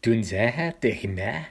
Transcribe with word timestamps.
Toen 0.00 0.24
zei 0.24 0.50
hij 0.50 0.74
tegen 0.78 1.14
mij: 1.14 1.50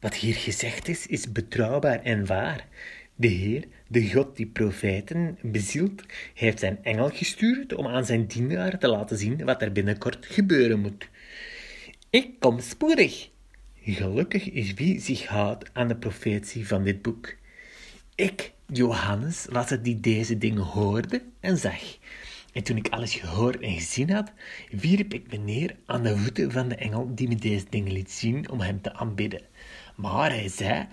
Wat 0.00 0.14
hier 0.14 0.34
gezegd 0.34 0.88
is, 0.88 1.06
is 1.06 1.32
betrouwbaar 1.32 2.02
en 2.02 2.26
waar. 2.26 2.66
De 3.14 3.26
Heer, 3.26 3.64
de 3.88 4.10
God 4.10 4.36
die 4.36 4.46
profeten 4.46 5.38
bezielt, 5.42 6.02
heeft 6.34 6.58
zijn 6.58 6.78
engel 6.82 7.10
gestuurd 7.10 7.74
om 7.74 7.86
aan 7.86 8.06
zijn 8.06 8.26
dienaar 8.26 8.78
te 8.78 8.88
laten 8.88 9.18
zien 9.18 9.44
wat 9.44 9.62
er 9.62 9.72
binnenkort 9.72 10.26
gebeuren 10.26 10.80
moet. 10.80 11.08
Ik 12.10 12.30
kom 12.38 12.60
spoedig. 12.60 13.28
Gelukkig 13.82 14.50
is 14.50 14.74
wie 14.74 15.00
zich 15.00 15.26
houdt 15.26 15.70
aan 15.72 15.88
de 15.88 15.96
profetie 15.96 16.66
van 16.66 16.82
dit 16.82 17.02
boek. 17.02 17.34
Ik, 18.14 18.52
Johannes, 18.66 19.46
was 19.50 19.70
het 19.70 19.84
die 19.84 20.00
deze 20.00 20.38
dingen 20.38 20.62
hoorde 20.62 21.22
en 21.40 21.56
zag. 21.56 21.98
En 22.56 22.62
toen 22.62 22.76
ik 22.76 22.88
alles 22.88 23.14
gehoord 23.14 23.60
en 23.60 23.72
gezien 23.72 24.10
had, 24.10 24.32
wierp 24.70 25.14
ik 25.14 25.30
me 25.30 25.36
neer 25.38 25.76
aan 25.86 26.02
de 26.02 26.16
voeten 26.16 26.52
van 26.52 26.68
de 26.68 26.74
engel 26.74 27.14
die 27.14 27.28
me 27.28 27.34
deze 27.34 27.64
dingen 27.70 27.92
liet 27.92 28.10
zien 28.10 28.50
om 28.50 28.60
hem 28.60 28.80
te 28.80 28.92
aanbidden. 28.92 29.40
Maar 29.96 30.30
hij 30.30 30.48
zei: 30.48 30.86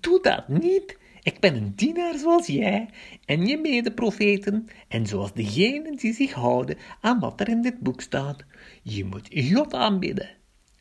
Doe 0.00 0.22
dat 0.22 0.48
niet. 0.48 0.98
Ik 1.22 1.40
ben 1.40 1.54
een 1.54 1.72
dienaar 1.76 2.18
zoals 2.18 2.46
jij 2.46 2.88
en 3.24 3.46
je 3.46 3.58
medeprofeten 3.58 4.68
en 4.88 5.06
zoals 5.06 5.32
degenen 5.32 5.96
die 5.96 6.12
zich 6.12 6.32
houden 6.32 6.76
aan 7.00 7.20
wat 7.20 7.40
er 7.40 7.48
in 7.48 7.62
dit 7.62 7.78
boek 7.78 8.00
staat. 8.00 8.44
Je 8.82 9.04
moet 9.04 9.28
God 9.52 9.74
aanbidden. 9.74 10.28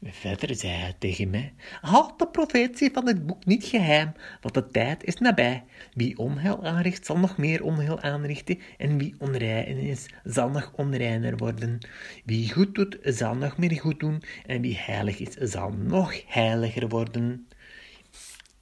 Verder 0.02 0.56
zei 0.56 0.74
hij 0.74 0.96
tegen 1.00 1.30
mij: 1.30 1.54
Houd 1.82 2.20
de 2.20 2.28
profetie 2.28 2.90
van 2.94 3.06
dit 3.06 3.26
boek 3.26 3.46
niet 3.46 3.66
geheim, 3.66 4.12
want 4.42 4.54
de 4.54 4.68
tijd 4.68 5.04
is 5.04 5.16
nabij. 5.16 5.64
Wie 5.94 6.18
onheil 6.18 6.66
aanricht, 6.66 7.06
zal 7.06 7.18
nog 7.18 7.38
meer 7.38 7.64
onheil 7.64 8.02
aanrichten, 8.02 8.60
en 8.78 8.98
wie 8.98 9.16
onrein 9.20 9.78
is, 9.78 10.06
zal 10.24 10.50
nog 10.50 10.72
onreiner 10.76 11.38
worden. 11.38 11.78
Wie 12.26 12.54
goed 12.54 12.76
doet, 12.76 12.98
zal 13.04 13.36
nog 13.36 13.58
meer 13.58 13.80
goed 13.80 14.00
doen, 14.00 14.24
en 14.46 14.62
wie 14.62 14.78
heilig 14.78 15.20
is, 15.20 15.52
zal 15.52 15.72
nog 15.72 16.22
heiliger 16.28 16.88
worden. 16.88 17.48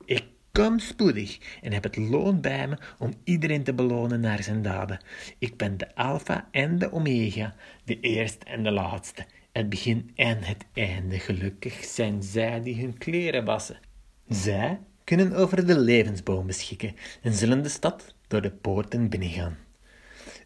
Ik 0.05 0.23
kom 0.51 0.79
spoedig 0.79 1.37
en 1.61 1.73
heb 1.73 1.83
het 1.83 1.97
loon 1.97 2.41
bij 2.41 2.67
me 2.67 2.77
om 2.99 3.13
iedereen 3.23 3.63
te 3.63 3.73
belonen 3.73 4.19
naar 4.19 4.43
zijn 4.43 4.61
daden. 4.61 4.99
Ik 5.39 5.57
ben 5.57 5.77
de 5.77 5.95
Alpha 5.95 6.47
en 6.51 6.79
de 6.79 6.91
Omega, 6.91 7.55
de 7.85 7.99
eerste 7.99 8.45
en 8.45 8.63
de 8.63 8.71
laatste 8.71 9.25
het 9.53 9.69
begin 9.69 10.11
en 10.15 10.43
het 10.43 10.65
einde. 10.73 11.19
Gelukkig 11.19 11.83
zijn 11.83 12.23
zij 12.23 12.61
die 12.61 12.81
hun 12.81 12.97
kleren 12.97 13.45
wassen. 13.45 13.79
Zij 14.27 14.79
kunnen 15.03 15.33
over 15.33 15.65
de 15.65 15.79
levensboom 15.79 16.47
beschikken 16.47 16.95
en 17.21 17.33
zullen 17.33 17.63
de 17.63 17.69
stad 17.69 18.15
door 18.27 18.41
de 18.41 18.51
poorten 18.51 19.09
binnengaan. 19.09 19.57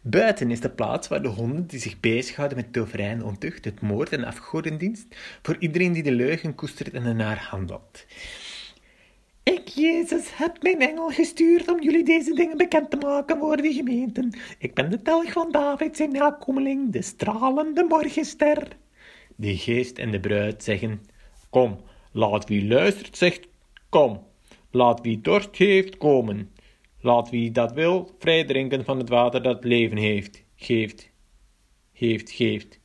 Buiten 0.02 0.50
is 0.50 0.60
de 0.60 0.70
plaats 0.70 1.08
waar 1.08 1.22
de 1.22 1.28
honden 1.28 1.66
die 1.66 1.80
zich 1.80 2.00
bezighouden 2.00 2.56
met 2.56 2.72
toverij 2.72 3.10
en 3.10 3.24
ontucht, 3.24 3.64
het 3.64 3.80
moord 3.80 4.12
en 4.12 4.24
afgodendienst, 4.24 5.06
voor 5.42 5.56
iedereen 5.58 5.92
die 5.92 6.02
de 6.02 6.12
leugen 6.12 6.54
koestert 6.54 6.92
en 6.92 7.04
ernaar 7.04 7.46
handelt. 7.50 8.06
Ik, 9.42 9.68
Jezus, 9.68 10.36
heb 10.36 10.62
mijn 10.62 10.80
engel 10.80 11.08
gestuurd 11.08 11.68
om 11.68 11.82
jullie 11.82 12.04
deze 12.04 12.34
dingen 12.34 12.56
bekend 12.56 12.90
te 12.90 12.96
maken 12.96 13.38
voor 13.38 13.56
de 13.56 13.72
gemeenten. 13.72 14.38
Ik 14.58 14.74
ben 14.74 14.90
de 14.90 15.02
telg 15.02 15.32
van 15.32 15.52
David, 15.52 15.96
zijn 15.96 16.12
nakomeling, 16.12 16.92
de 16.92 17.02
stralende 17.02 17.84
morgenster. 17.88 18.76
De 19.40 19.56
geest 19.56 19.98
en 19.98 20.10
de 20.10 20.20
bruid 20.20 20.62
zeggen: 20.62 21.00
Kom, 21.50 21.80
laat 22.12 22.48
wie 22.48 22.66
luistert 22.66 23.16
zegt: 23.16 23.48
Kom, 23.88 24.26
laat 24.70 25.00
wie 25.00 25.20
dorst 25.20 25.56
heeft 25.56 25.96
komen. 25.96 26.50
Laat 27.00 27.30
wie 27.30 27.50
dat 27.50 27.72
wil 27.72 28.10
vrij 28.18 28.44
drinken 28.44 28.84
van 28.84 28.98
het 28.98 29.08
water 29.08 29.42
dat 29.42 29.64
leven 29.64 29.96
heeft, 29.96 30.44
geeft, 30.56 31.10
heeft, 31.92 32.30
geeft. 32.30 32.80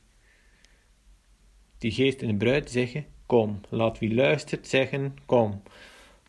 Die 1.78 1.90
geest 1.90 2.22
en 2.22 2.28
de 2.28 2.34
bruid 2.34 2.70
zeggen: 2.70 3.06
Kom, 3.26 3.60
laat 3.68 3.98
wie 3.98 4.14
luistert 4.14 4.68
zeggen: 4.68 5.14
Kom. 5.26 5.62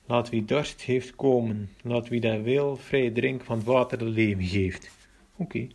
Laat 0.06 0.30
wie 0.30 0.46
dorst 0.46 0.82
heeft 0.82 1.16
komen. 1.16 1.70
Laat 1.82 2.08
wie 2.08 2.20
dat 2.20 2.42
wil 2.42 2.76
vrij 2.76 3.12
drinken 3.12 3.46
van 3.46 3.58
het 3.58 3.66
water 3.66 3.98
dat 3.98 4.08
leven 4.08 4.44
geeft. 4.44 4.92
Oké. 5.36 5.68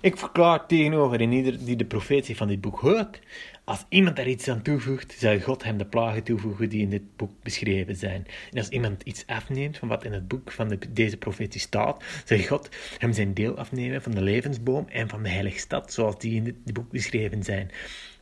Ik 0.00 0.16
verklaar 0.16 0.66
tegenover 0.66 1.20
en 1.20 1.32
ieder 1.32 1.64
die 1.64 1.76
de 1.76 1.84
profetie 1.84 2.36
van 2.36 2.48
dit 2.48 2.60
boek 2.60 2.80
hoort, 2.80 3.20
als 3.64 3.84
iemand 3.88 4.16
daar 4.16 4.28
iets 4.28 4.48
aan 4.48 4.62
toevoegt, 4.62 5.14
zal 5.18 5.40
God 5.40 5.62
hem 5.64 5.78
de 5.78 5.86
plagen 5.86 6.22
toevoegen 6.22 6.68
die 6.68 6.82
in 6.82 6.90
dit 6.90 7.16
boek 7.16 7.30
beschreven 7.42 7.96
zijn. 7.96 8.26
En 8.50 8.58
als 8.58 8.68
iemand 8.68 9.02
iets 9.02 9.26
afneemt 9.26 9.78
van 9.78 9.88
wat 9.88 10.04
in 10.04 10.12
het 10.12 10.28
boek 10.28 10.52
van 10.52 10.78
deze 10.88 11.16
profetie 11.16 11.60
staat, 11.60 12.04
zal 12.24 12.38
God 12.38 12.68
hem 12.98 13.12
zijn 13.12 13.34
deel 13.34 13.56
afnemen 13.56 14.02
van 14.02 14.12
de 14.12 14.22
levensboom 14.22 14.88
en 14.88 15.08
van 15.08 15.22
de 15.22 15.28
heilige 15.28 15.58
stad, 15.58 15.92
zoals 15.92 16.18
die 16.18 16.34
in 16.34 16.44
dit 16.44 16.72
boek 16.72 16.90
beschreven 16.90 17.42
zijn. 17.42 17.70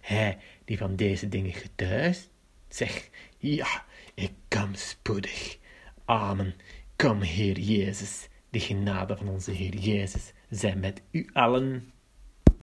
Hij 0.01 0.39
die 0.65 0.79
van 0.79 0.97
deze 0.97 1.29
dingen 1.29 1.53
getuigt, 1.53 2.31
zegt, 2.69 3.11
ja, 3.39 3.85
ik 4.15 4.33
kom 4.49 4.75
spoedig. 4.75 5.59
Amen. 6.05 6.55
Kom, 6.97 7.21
Heer 7.21 7.59
Jezus. 7.59 8.29
De 8.51 8.61
genade 8.61 9.17
van 9.17 9.29
onze 9.29 9.51
Heer 9.51 9.77
Jezus 9.77 10.33
zij 10.49 10.77
met 10.77 11.03
u 11.11 11.29
allen. 11.33 11.93